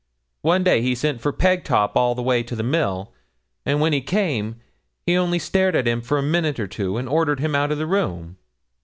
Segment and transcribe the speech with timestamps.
[0.41, 3.13] One day he sent for Pegtop all the way to the mill;
[3.67, 4.55] and when he came,
[5.05, 7.75] he only stared at him for a minute or two, and ordered him out o'
[7.75, 8.37] the room.